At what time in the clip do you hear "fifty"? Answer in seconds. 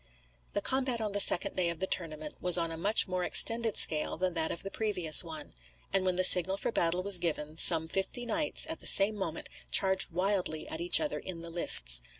7.87-8.25